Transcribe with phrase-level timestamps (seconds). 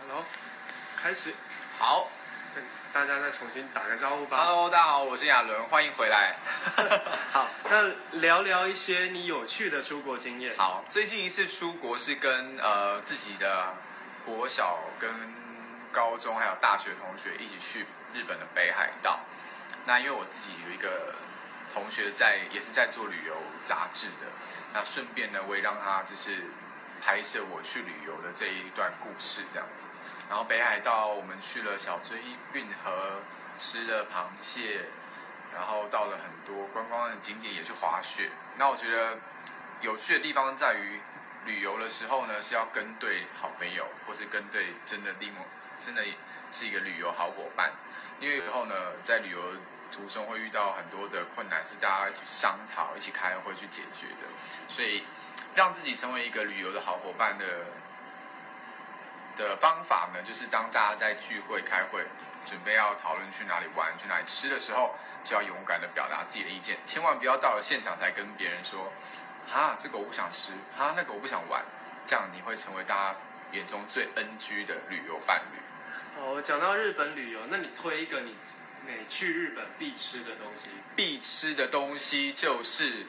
[0.00, 0.24] Hello，
[0.96, 1.34] 开始，
[1.78, 2.08] 好
[2.54, 4.38] 跟大家再重新打个招呼吧。
[4.38, 6.36] ，Hello，大家好，我是亚伦，欢迎回来。
[7.30, 7.82] 好，那
[8.20, 13.74] 聊聊一些你有趣的出国经验。，好，最近一次出国是跟呃自己的
[14.24, 15.10] 国小跟
[15.92, 19.20] 高中还有大学同学一起去日本的北海道。
[19.84, 21.14] 那因为我自己有一个
[21.74, 23.36] 同学在也是在做旅游
[23.66, 24.32] 杂志的，
[24.72, 26.44] 那顺便呢我也让他就是
[27.04, 29.84] 拍摄我去旅游的这一段故事这样子。
[30.26, 32.14] 然后北海道我们去了小樽
[32.54, 33.20] 运河，
[33.58, 34.86] 吃了螃蟹，
[35.52, 38.30] 然后到了很多观光的景点，也去滑雪。
[38.56, 39.18] 那我觉得
[39.82, 40.98] 有趣的地方在于，
[41.44, 45.30] 旅游的时候呢是要跟对好朋友，或是跟对真的另
[45.82, 46.02] 真的
[46.50, 47.70] 是一个旅游好伙伴。
[48.18, 49.38] 因为有时候呢，在旅游
[49.94, 54.26] 途中会遇到很多的困难，是大家一起商讨、一起开会去解决的。
[54.66, 55.04] 所以，
[55.54, 57.44] 让自己成为一个旅游的好伙伴的
[59.36, 62.04] 的方法呢，就是当大家在聚会、开会，
[62.44, 68.92] 准备要讨论去哪里玩、去哪里吃的时候，就要勇敢的表达自己的意见，千万不要到了现场才跟别人说，
[69.52, 71.62] 啊，这个我不想吃，啊，那个我不想玩，
[72.04, 73.16] 这样你会成为大家
[73.52, 75.60] 眼中最 NG 的旅游伴侣。
[76.20, 78.36] 哦，讲到日本旅游，那你推一个你
[78.86, 80.70] 每去日本必吃的东西。
[80.94, 83.06] 必吃的东西就是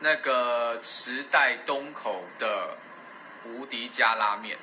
[0.00, 2.76] 那个池袋东口的
[3.44, 4.58] 无敌家拉面。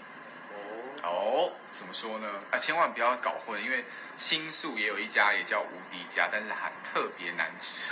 [1.04, 2.28] 哦，哦，怎么说呢？
[2.52, 7.92] 啊，千万不要搞混，因为新宿也有一家也叫无敌家，但是还特别难吃，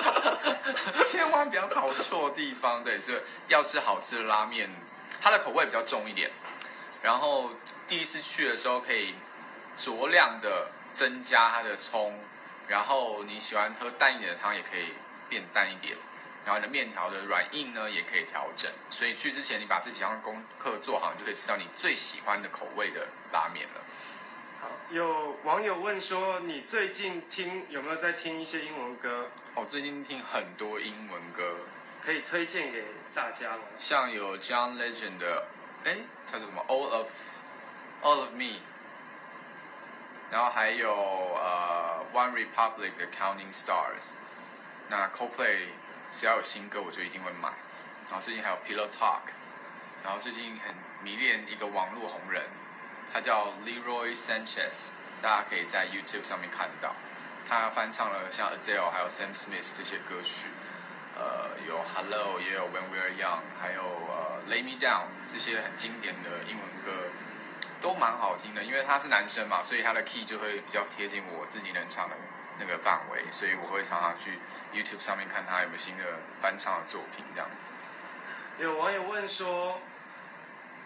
[1.06, 2.84] 千万不要搞错地方。
[2.84, 4.68] 对，所以要吃好吃的拉面，
[5.20, 6.30] 它的口味比较重一点。
[7.02, 7.50] 然后
[7.88, 9.14] 第一次去的时候，可以
[9.78, 12.18] 酌量的增加它的葱，
[12.68, 14.94] 然后你喜欢喝淡一点的汤，也可以
[15.28, 15.96] 变淡一点。
[16.42, 23.80] 然后你的面条的软硬呢也可以调整，所以去之前你把这几项功课做好，你就可以吃到你最喜欢的口味的拉面了。
[24.58, 31.56] 好，有网友问说，你最近听有没有在听一些英文歌，哦，最近听很多英文歌，
[32.02, 33.62] 可以推荐给大家吗？
[33.76, 35.46] 像有 John Legend 的，
[35.84, 35.98] 哎，
[36.32, 37.06] 叫什么 All of
[38.02, 38.60] All of Me，
[40.30, 44.12] 然后还有呃 One Republic 的 Counting Stars，
[44.88, 45.66] 那 Coldplay
[46.10, 47.48] 只要有新歌我就一定会买，
[48.08, 49.32] 然后最近还有 Pillow Talk，
[50.04, 52.44] 然后最近很迷恋一个网络红人，
[53.12, 54.90] 他叫 Leroy Sanchez，
[55.20, 56.94] 大家可以在 YouTube 上面看到，
[57.48, 60.46] 他翻唱了像 Adele 还有 Sam Smith 这些歌曲。
[61.16, 67.10] 呃，有 Hello，也有 When We're Young，还有呃 Lay Me Down 这些很经典的英文歌，
[67.80, 68.62] 都蛮好听的。
[68.62, 72.16] 因为他是男生嘛，所以他的 key 就会比较贴近我自己能唱的
[72.58, 74.38] 那个范围，所以我会常常去
[74.74, 76.04] YouTube 上面看他有没有新的
[76.40, 77.72] 翻唱的作品这样子。
[78.58, 79.80] 有网友问说，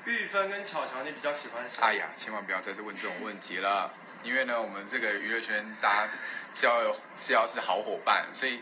[0.04, 1.82] 玉芬跟巧巧，你比较喜欢谁？
[1.82, 6.12] 哎呀，千万不要再次问这种问题了，因为呢，我们这个娱乐圈大家
[6.54, 8.60] 是要有是要是好伙伴，所以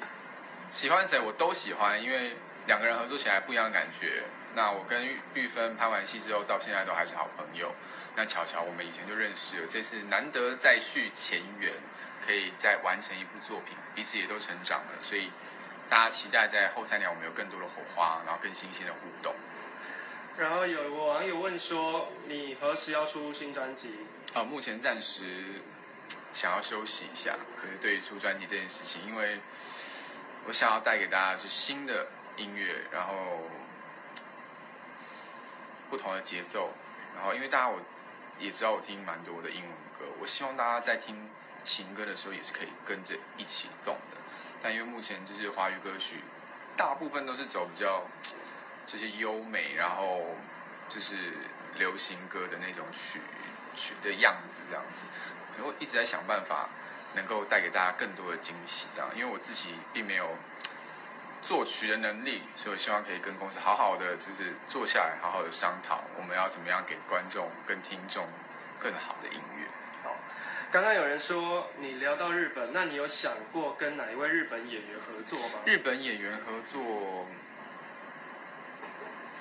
[0.71, 4.23] 喜欢谁我都喜欢，因为两个人合作起来不一样的感觉。
[4.55, 7.75] 那我跟玉玉芬拍完戏之后，到现在都还是好朋友。
[8.15, 11.73] 那巧巧我们以前就认识了，这次难得再续前缘，
[12.27, 15.31] 可以再完成一部作品，彼此也都成长了，所以
[15.89, 19.35] 大家期待在后三年我们有更多的火花，然后更新鲜的互动。
[20.39, 23.95] 然后有网友问说，你何时要出新专辑？
[24.33, 25.61] 啊，目前暂时
[26.33, 29.41] 想要休息一下，可是对于出专辑这件事情，因为
[30.47, 32.07] 我想要带给大家是新的
[32.37, 33.41] 音乐，然后
[35.91, 36.73] 不同的节奏，
[37.15, 37.79] 然后因为大家我
[38.39, 41.29] 也知道我听蛮多的英文歌，我希望大家在听
[41.63, 44.17] 情歌的时候也是可以跟着一起动的。
[44.63, 46.17] 但因为目前就是华语歌曲，
[46.77, 48.05] 大部分都是走比较
[48.87, 50.37] 就是优美，然后
[50.89, 51.33] 就是
[51.77, 53.21] 流行歌的那种曲
[53.77, 55.05] 曲的样子这样子，
[55.57, 56.69] 然后一直在想办法
[57.15, 60.37] 能够带给大家更多的惊喜，这样，因为我自己并没有
[61.43, 68.29] 作曲的能力，所以我希望可以跟公司好好的就是坐下来，好好的商讨，我们要怎么样给观众跟听众
[68.79, 69.67] 更好的音乐。
[70.05, 70.15] 好，
[70.71, 75.61] 刚刚有人说你聊到日本，那你有想过跟哪一位日本演员合作吗？
[75.65, 77.27] 日本演员合作，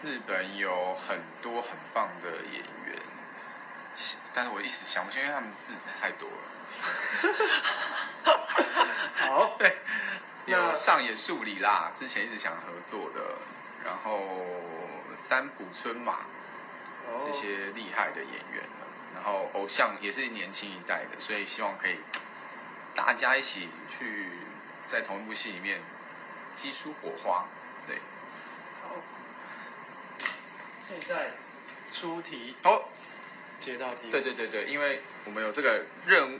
[0.04, 3.00] 日本有很多很棒的演员，
[4.34, 6.36] 但是我一时想不起，因为他们字太多了。
[10.52, 13.38] 好，对，有那上野树里啦，之前一直想合作的，
[13.86, 14.46] 然后
[15.18, 16.26] 三浦春马
[17.08, 18.64] 哦这些厉害的演员，
[19.16, 21.98] 然后偶像也是年轻一代的，所以希望可以
[22.94, 24.30] 大家一起去
[24.88, 25.82] 在同一部戏里面
[26.56, 27.46] 激出火花。
[27.88, 27.98] 对，
[28.84, 28.96] 好，
[30.88, 31.32] 现在
[31.94, 32.84] 出题哦，
[33.60, 34.12] 接到题。
[34.12, 36.40] 对对对对，因为我们有这个任务，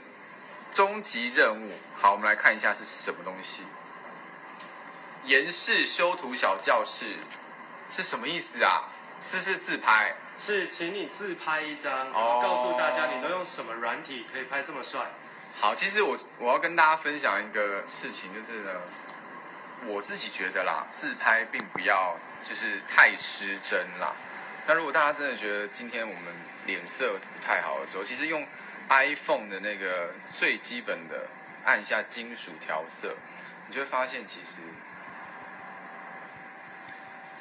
[0.70, 1.72] 终极任务。
[1.96, 3.62] 好，我们来看一下是什么东西。
[5.24, 7.16] 严氏修图小教室
[7.88, 8.88] 是什么意思啊？
[9.24, 10.14] 是是自拍。
[10.38, 15.00] 是，请你自拍一张，然哦后告诉大家你都用什么软体可以拍这么帅。
[15.60, 18.70] 好，其实我我要跟大家分享一个事情，就是呢，
[19.86, 24.12] 我自己觉得啦，自拍并不要就是太失真啦。
[24.66, 26.34] 那如果大家真的觉得今天我们
[26.66, 28.44] 脸色不太好的时候，其实用
[28.88, 31.28] iPhone 的那个最基本的
[31.64, 33.14] 按一下金属调色，
[33.68, 34.56] 你就会发现其实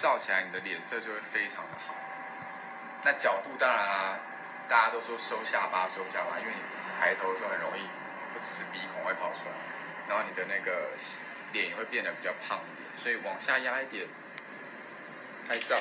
[0.02, 1.94] 照起来你的脸色就会非常的好。
[3.04, 4.18] 那角度当然啦、
[4.68, 6.60] 大家都说收下巴收下巴，因为你
[7.00, 7.82] 抬头的时候很容易
[8.34, 9.54] 不只是鼻孔会跑出来，
[10.10, 10.90] 然后你的那个
[11.54, 14.08] 脸也会变得比较胖一点，所以往下压一点，
[15.48, 15.78] 拍照。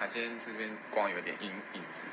[0.00, 2.06] 啊，今天这边光有点阴影子，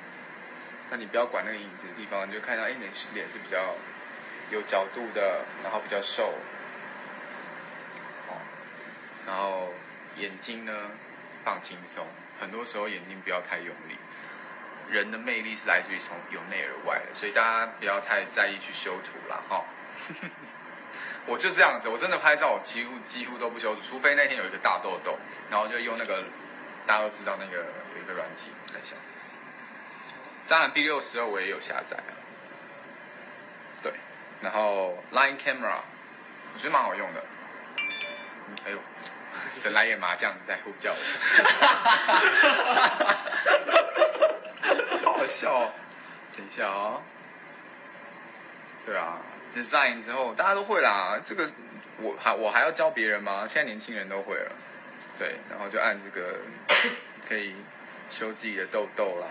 [0.90, 3.74] 那你不要管那个影子的地方，你就看到，哎，你脸是比较
[4.51, 6.34] 有角度的，然后比较瘦，
[8.28, 8.36] 哦，
[9.25, 9.72] 然后
[10.18, 10.74] 眼睛呢
[11.44, 12.06] 放轻松，
[12.40, 13.98] 很多时候眼睛不要太用力。
[14.90, 19.64] 人的魅力是来自于从由内而外的，所以大家不要太在意去修图啦，哈。
[21.28, 25.16] 我就这样子，我真的拍照，我几乎几乎都不修图，除非那天有一个大痘痘，
[25.52, 26.24] 然后就用那个
[26.88, 27.58] 大家都知道那个
[27.96, 28.96] 有一个软体，看一下。
[30.48, 32.18] 当然 B 六十二我也有下载啊，
[33.84, 33.94] 对，
[34.42, 35.82] 然后 Line Camera
[36.54, 37.24] 我觉得蛮好用的。
[38.69, 38.77] 嗯哎呦，
[39.56, 40.98] 神来也麻将在呼叫我，
[45.04, 45.71] 好好笑哦。
[46.36, 47.01] 等一下哦。
[48.86, 49.18] 对啊
[49.56, 51.48] ，design 之后大家都会啦，这个
[51.98, 53.45] 我还我还要教别人吗？
[53.48, 54.51] 现在年轻人都会了。
[55.18, 56.39] 对，然后就按这个
[57.27, 57.56] 可以
[58.10, 59.27] 修自己的痘痘啦。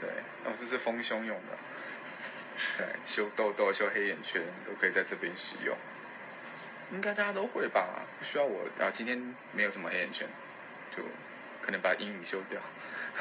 [0.00, 0.08] 对，
[0.44, 1.58] 哦，这是丰胸用的。
[2.78, 5.76] 对，修痘痘、修黑眼圈都可以在这边使用。
[6.90, 7.86] 应该大家都会吧？
[8.18, 10.26] 不需要我啊，今天没有什么黑眼圈，
[10.96, 11.02] 就
[11.62, 12.60] 可能把阴影修掉，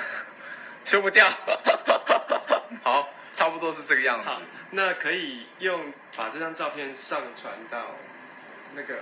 [0.86, 1.28] 修不掉。
[2.84, 4.30] 好，差不多是这个样子。
[4.30, 4.42] 好，
[4.72, 7.96] 那可以用把这张照片上传到
[8.74, 8.96] 那个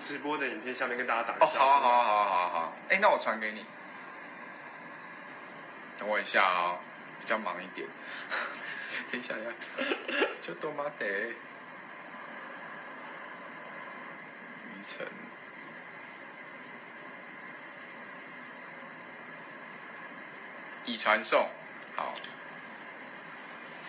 [0.00, 1.58] 直播的影片下面，跟大家打招呼。
[1.58, 2.72] 好啊，好啊，好啊，好啊，好啊。
[2.88, 3.64] 哎，那我传给你。
[5.98, 6.78] 等我一下啊、
[7.20, 7.86] 比较忙一点。
[9.10, 9.52] 等一下呀，
[10.42, 11.06] 就多妈得。
[14.78, 15.06] 余晨。
[20.84, 21.46] 已传送，
[21.96, 22.14] 好，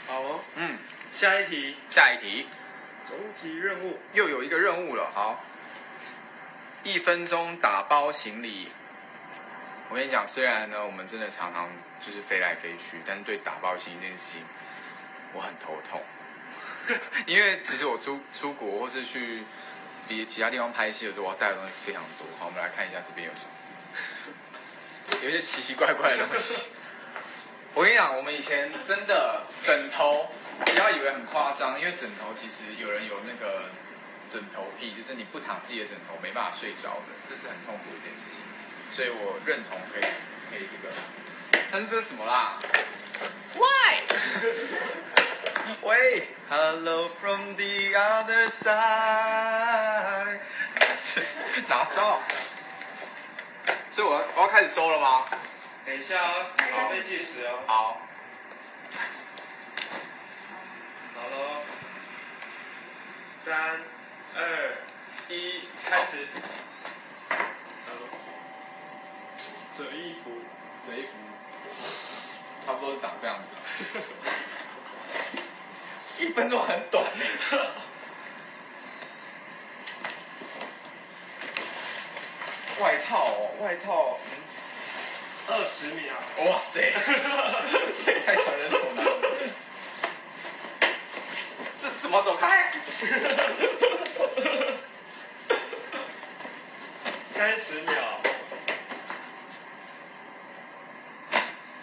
[0.07, 0.77] 好哦，嗯，
[1.11, 2.47] 下一题，下一题，
[3.07, 3.97] 终极任务。
[4.13, 5.41] 又有一个任务了，好，
[6.83, 8.69] 一分钟打包行李。
[9.89, 11.69] 我跟你讲，虽然呢，我们真的常常
[12.01, 14.43] 就是飞来飞去，但是对打包行李这件事情，
[15.33, 16.03] 我很头痛。
[17.27, 19.43] 因为其实我出出国或是去
[20.09, 22.25] 别其他地方拍戏的时候，我要带的东西非常多。
[22.39, 23.51] 好，我们来看一下这边有什么，
[25.21, 26.67] 有一些奇奇怪怪的东西。
[27.75, 30.31] 我跟你讲，我们以前真的枕头，
[30.65, 33.69] 不要以为很夸张，因为枕头其实有人有那个
[34.27, 38.41] 枕头癖，就是你不躺自己的枕头没办法睡着的，这是很痛苦的一件事情。
[38.89, 40.09] 所以我认同可以
[40.49, 40.91] 可以这个，
[41.71, 42.57] 但是这是什么啦
[43.53, 44.01] ？Why？
[45.81, 50.39] 喂，Hello from the other side，
[50.97, 51.21] 是
[51.69, 52.19] 哪招？
[53.89, 55.25] 所以我要我要开始收了吗？
[55.85, 57.59] 等一下哦，准备计时哦。
[57.67, 58.01] 好。
[61.15, 61.61] 好喽，
[63.43, 63.79] 三、
[64.35, 64.77] 二、
[65.29, 66.27] 一，开始。
[67.29, 67.37] 好
[69.71, 70.31] 折衣服，
[70.85, 71.09] 这衣服
[72.65, 73.49] 差不多是长这样子。
[76.19, 77.03] 一分钟很短
[82.81, 84.17] 外套哦，外套，
[85.47, 86.13] 二十秒。
[86.37, 86.93] 嗯哇塞，
[87.97, 89.11] 这也太强人所难了。
[91.81, 92.21] 这是什么？
[92.23, 92.71] 走开！
[97.31, 97.93] 三十秒。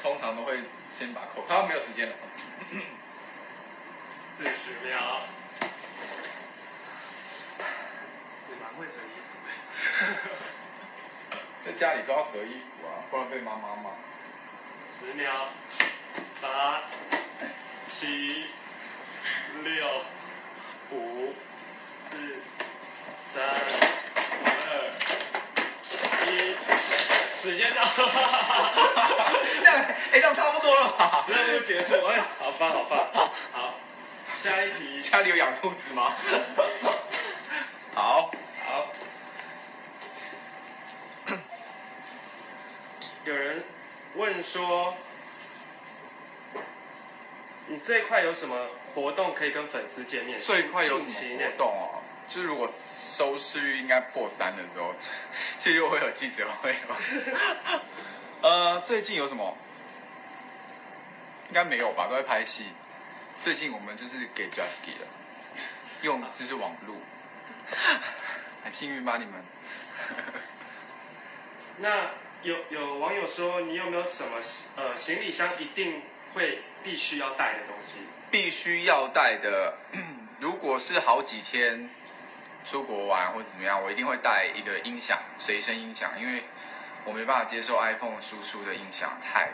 [0.02, 0.60] 通常都会
[0.92, 2.14] 先把口，差不多没有时间了。
[4.38, 4.48] 四十
[4.86, 5.22] 秒。
[8.48, 9.48] 你蛮会折衣服的。
[11.64, 13.90] 在家里都要折衣服啊，不然被妈妈骂。
[14.98, 15.48] 十秒。
[16.40, 16.82] 八、
[17.88, 18.44] 七、
[19.64, 20.02] 六、
[20.90, 21.34] 五、
[22.10, 22.36] 四、
[23.32, 23.42] 三、
[24.66, 24.68] 二、
[26.26, 27.82] 一，时间到，
[29.62, 29.76] 这样，
[30.12, 31.24] 哎，这样差不多了吧？
[31.26, 33.32] 任务结束，哎，好棒，好棒，好，
[34.38, 36.14] 下一题，家里有养兔子吗？
[37.94, 38.30] 好，
[38.66, 38.86] 好，
[43.24, 43.64] 有人
[44.14, 44.94] 问说，
[47.66, 50.38] 你这一块有什么活动可以跟粉丝见面？
[50.38, 52.02] 最快有什么活动哦？
[52.28, 54.94] 就是如果收视率应该破三的时候，
[55.58, 56.96] 就又会有记者会嘛。
[58.42, 59.56] 呃，最近有什么？
[61.48, 62.66] 应该没有吧，都在拍戏。
[63.40, 65.06] 最近我们就是给 Jusky 了，
[66.02, 67.00] 用就是网路，
[68.64, 69.34] 很幸运吧你们？
[71.78, 72.10] 那
[72.42, 74.38] 有有网友说，你有没有什么
[74.76, 76.02] 呃行李箱一定
[76.34, 77.94] 会必须要带的东西？
[78.30, 79.74] 必须要带的，
[80.40, 81.88] 如果是好几天
[82.64, 86.42] 出国玩或者怎么样，我一定会带一个音响，随身音响，因为
[87.04, 89.50] 我没办法接受 iPhone 输出的音响太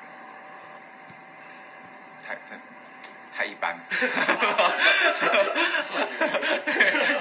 [2.26, 2.58] 太太
[3.36, 3.78] 太一般，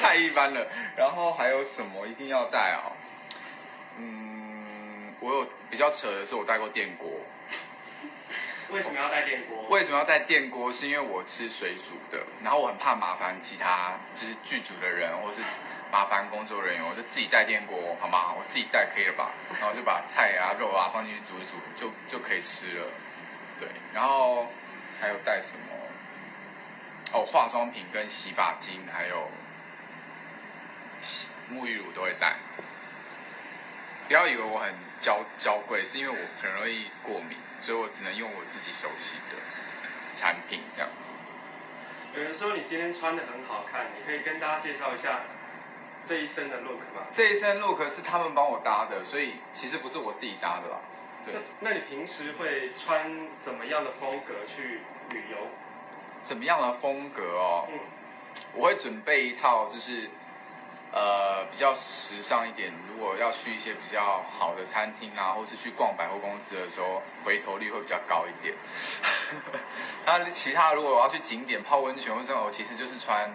[0.01, 0.67] 太一般了。
[0.97, 2.91] 然后还有什么一定要带啊？
[3.97, 7.09] 嗯，我有比较扯的是，我带过电锅。
[8.69, 9.65] 为什么要带电锅？
[9.69, 10.71] 为什么要带电锅？
[10.71, 15.41] 是因为我吃水煮的，然后我很怕麻烦其他就是剧组的人，或是
[15.91, 18.31] 麻烦工作人员，我就自己带电锅，好吗？
[18.37, 19.31] 我自己带可以了吧？
[19.59, 22.87] 然后就把菜啊、肉啊放进去煮一煮，就就可以吃了。
[23.59, 24.47] 对，然后
[25.01, 25.80] 还有带什么？
[27.13, 29.29] 哦，化妆品跟洗发精，还有
[31.01, 32.37] 洗沐浴乳都会带。
[34.07, 39.37] 不要以为我很娇娇贵，是因为我很容易过敏，所以我只能用我自己熟悉的
[40.15, 41.13] 产品这样子。
[42.15, 45.21] 有人说你今天穿的很好看，你可以跟大家介绍一下
[46.05, 47.07] 这一身的 look 吗？
[47.11, 50.77] 这一身 look 是他们帮我搭的，所以其实不是我自己搭的啦。
[51.25, 55.37] 对，那那你平时会穿怎么样的风格去旅游？
[56.23, 57.67] 怎么样的风格哦？
[57.71, 57.79] 嗯，
[58.53, 60.09] 我会准备一套，就是
[60.91, 62.71] 呃比较时尚一点。
[62.89, 68.55] 如果要去一些比较好的餐厅啊，或是去逛百货公司的时候，回头率会比较高一点。
[70.05, 73.31] 那其他如果我要去景点泡温泉或者我其实就是穿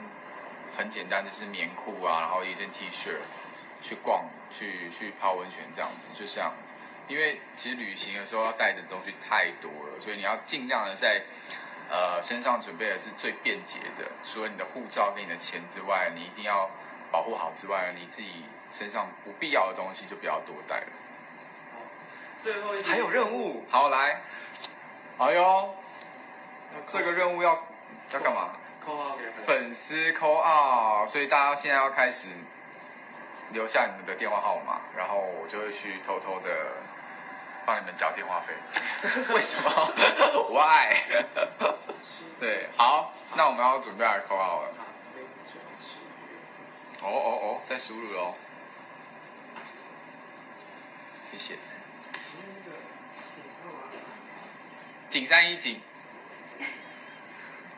[0.76, 3.16] 很简单，就是棉裤啊，然后一件 T 恤
[3.82, 6.52] 去逛、去去泡温泉这样子，就这样。
[7.08, 11.22] 因为其实旅行的时候要带的东西太多了，所以你要尽量的在
[11.90, 16.70] 呃身上准备的是最便捷的，除了你的护照跟你的钱之外，你一定要
[17.10, 20.86] 保护好之外，你自己身上不必要的东西就不要多带了。
[21.74, 21.80] 好，
[22.38, 24.20] 最后一题还有任务，好来，
[25.18, 25.74] 哎呦，要
[26.88, 27.64] 这个任务要
[28.12, 28.50] 要干嘛？
[28.84, 30.12] 扣号给粉丝。
[30.12, 32.28] 扣二，所以大家现在要开始
[33.50, 36.76] 留下你们的电话号码，然后我就会去偷偷的
[37.66, 38.54] 帮你们交电话费。
[39.34, 39.92] 为什么？
[40.48, 41.02] Why？
[42.40, 44.70] 对，好，那我们要准备来扣号了。
[47.02, 48.34] 哦哦哦，在输入喽，
[51.30, 51.58] 谢谢。
[52.38, 52.76] 那个，
[53.36, 53.78] 你干嘛？
[55.10, 55.80] 景山一景，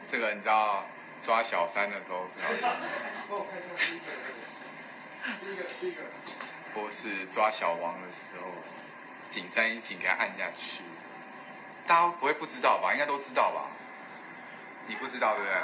[0.06, 0.84] 这个你知道
[1.20, 2.48] 抓小三的时候是要
[5.40, 6.02] 第一个第一个。
[6.74, 8.46] 或是抓小王的时候，
[9.30, 10.82] 紧三一紧给他按下去，
[11.86, 12.92] 大家不会不知道吧？
[12.92, 13.70] 应该都知道吧？
[14.86, 15.60] 你不知道对不对？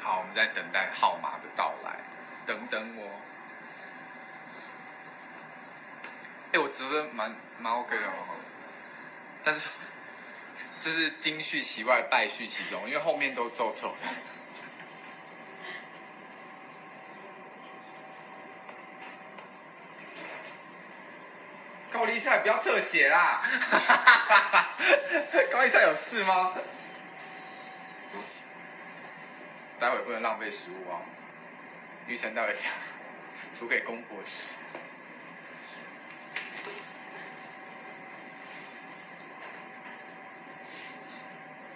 [0.00, 1.96] 好，我们在等待号码的到来，
[2.46, 3.10] 等等我。
[6.52, 8.36] 哎、我觉得蛮蛮 OK 的哦，
[9.44, 9.68] 但是
[10.80, 14.08] 就是金续其外，败絮其中，因为后面都皱皱的。
[21.90, 23.42] 高丽菜不要特写啦！
[25.52, 26.54] 高丽菜有事吗？
[29.78, 31.02] 待会不能浪费食物哦。
[32.06, 32.72] 玉成待会讲，
[33.52, 34.46] 煮给公婆吃。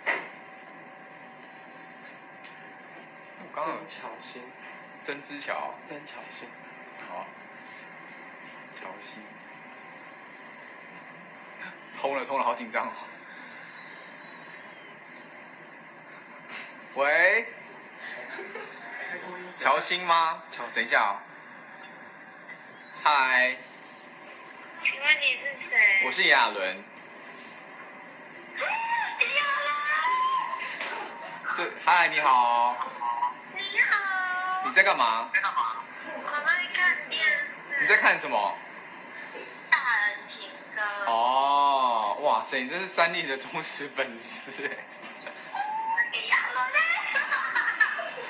[0.06, 0.12] 我
[3.54, 4.40] 刚刚巧心，
[5.04, 6.48] 真之巧，真巧心。
[7.10, 7.26] 好，
[8.74, 9.18] 乔西，
[12.02, 12.90] 通了通了，好紧张哦。
[16.96, 17.46] 喂。
[19.56, 20.42] 乔欣吗？
[20.50, 21.14] 乔等一下哦。
[23.04, 23.56] 嗨，
[24.82, 26.02] 请问你是谁？
[26.04, 26.82] 我是亚伦。
[31.54, 32.76] 这，嗨，你好，
[33.54, 34.64] 你好。
[34.66, 35.30] 你在干嘛？
[35.32, 35.40] 我
[36.44, 37.46] 在看电视。
[37.80, 38.58] 你在看什么？
[39.70, 39.78] 大
[40.08, 40.82] 人情歌。
[41.06, 41.61] 哦，
[42.42, 44.76] 哇塞，你真是三立的忠实粉丝哎！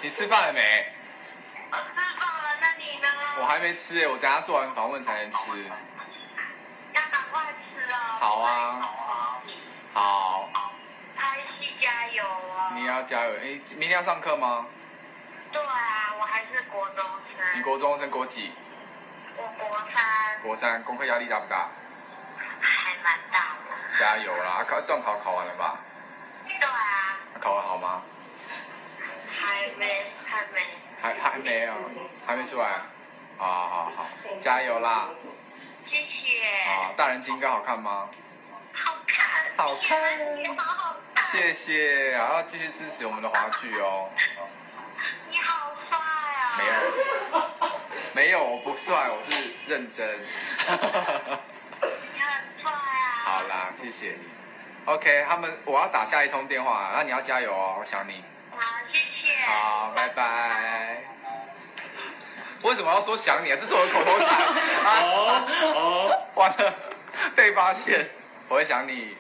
[0.02, 0.92] 你吃饭了没？
[1.70, 1.82] 我吃
[2.20, 3.08] 饱了，那你呢？
[3.40, 5.64] 我还没吃哎，我等下做完访问才能吃。
[6.92, 7.96] 要赶快吃哦。
[8.20, 8.90] 好啊。
[9.94, 10.50] 好。
[11.16, 12.72] 拍戏加油哦。
[12.74, 13.32] 你要加油！
[13.36, 14.66] 哎，明天要上课吗？
[15.50, 17.58] 对啊，我还是国中生。
[17.58, 18.52] 你国中生国几？
[19.38, 20.38] 我国三。
[20.42, 21.70] 国三，功课压力大不大？
[22.60, 23.41] 还蛮大的。
[24.02, 24.66] 加油啦！
[24.68, 25.78] 考段考考完了吧？
[26.44, 27.20] 对啊。
[27.40, 28.02] 考完好吗？
[29.40, 30.60] 还没，还没。
[31.00, 31.72] 还还没有，
[32.26, 32.80] 还没出来。
[33.38, 34.08] 好好好，
[34.40, 35.08] 加油啦！
[35.86, 36.42] 谢谢。
[36.68, 38.08] 啊，大人金刚好看吗？
[38.72, 39.44] 好看。
[39.56, 40.36] 好看。
[40.36, 41.24] 你好好看。
[41.30, 44.10] 谢谢，然后继续支持我们的华剧哦。
[45.30, 46.58] 你好帅啊！
[46.58, 46.74] 没有，
[48.14, 50.26] 没有，我不帅，我是认真。
[53.24, 54.30] 好啦，谢谢你。
[54.84, 58.24] OK，他们我要打下一通电话，那你要加油哦，我想你。
[58.50, 58.60] 好，
[58.92, 59.46] 谢谢。
[59.46, 61.02] 好，拜拜。
[62.62, 63.58] 为什么要说想你啊？
[63.60, 64.28] 这是我的口头禅。
[64.84, 66.74] 哦哦， 完了，
[67.36, 68.08] 被发现，
[68.48, 69.16] 我会想你。